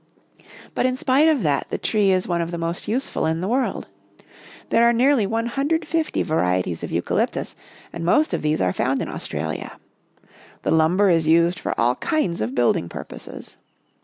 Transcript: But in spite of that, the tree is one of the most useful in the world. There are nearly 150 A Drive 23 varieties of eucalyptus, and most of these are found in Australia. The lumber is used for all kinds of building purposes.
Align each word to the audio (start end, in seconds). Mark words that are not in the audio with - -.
But 0.73 0.87
in 0.87 0.97
spite 0.97 1.27
of 1.27 1.43
that, 1.43 1.67
the 1.69 1.77
tree 1.77 2.09
is 2.09 2.27
one 2.27 2.41
of 2.41 2.49
the 2.49 2.57
most 2.57 2.87
useful 2.87 3.27
in 3.27 3.39
the 3.39 3.47
world. 3.47 3.85
There 4.69 4.83
are 4.83 4.93
nearly 4.93 5.27
150 5.27 5.85
A 5.85 5.85
Drive 5.85 6.11
23 6.11 6.23
varieties 6.35 6.83
of 6.83 6.89
eucalyptus, 6.91 7.55
and 7.93 8.03
most 8.03 8.33
of 8.33 8.41
these 8.41 8.59
are 8.61 8.73
found 8.73 9.03
in 9.03 9.07
Australia. 9.09 9.73
The 10.63 10.71
lumber 10.71 11.11
is 11.11 11.27
used 11.27 11.59
for 11.59 11.79
all 11.79 11.97
kinds 11.97 12.41
of 12.41 12.55
building 12.55 12.89
purposes. 12.89 13.57